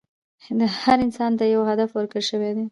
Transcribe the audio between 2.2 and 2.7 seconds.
شوی دی.